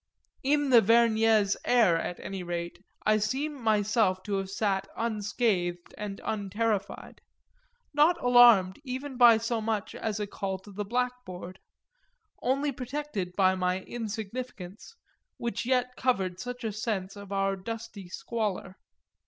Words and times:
In 0.41 0.71
the 0.71 0.81
Vergnès 0.81 1.55
air 1.63 1.95
at 1.95 2.19
any 2.21 2.41
rate 2.41 2.83
I 3.05 3.17
seem 3.19 3.53
myself 3.61 4.23
to 4.23 4.37
have 4.37 4.49
sat 4.49 4.87
unscathed 4.97 5.93
and 5.95 6.19
unterrified 6.25 7.21
not 7.93 8.19
alarmed 8.19 8.79
even 8.83 9.15
by 9.15 9.37
so 9.37 9.61
much 9.61 9.93
as 9.93 10.19
a 10.19 10.25
call 10.25 10.57
to 10.61 10.71
the 10.71 10.85
blackboard; 10.85 11.59
only 12.41 12.71
protected 12.71 13.33
by 13.35 13.53
my 13.53 13.81
insignificance, 13.81 14.95
which 15.37 15.67
yet 15.67 15.95
covered 15.95 16.39
such 16.39 16.63
a 16.63 16.71
sense 16.73 17.15
of 17.15 17.31
our 17.31 17.55
dusky 17.55 18.09
squalor. 18.09 18.77